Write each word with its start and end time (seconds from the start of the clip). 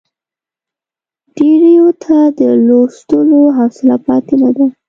ډېریو 1.35 1.87
ته 2.03 2.17
د 2.39 2.41
لوستلو 2.67 3.41
حوصله 3.57 3.95
پاتې 4.05 4.35
نه 4.41 4.49
ده. 4.55 4.65